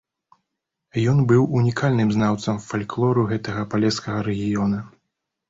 Ён 1.11 1.19
быў 1.31 1.43
унікальным 1.59 2.09
знаўцам 2.15 2.57
фальклору 2.69 3.27
гэтага 3.35 3.69
палескага 3.75 4.27
рэгіёна. 4.31 4.83